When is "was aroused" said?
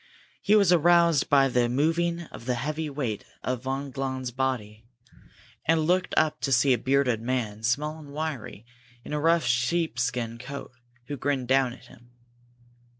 0.55-1.29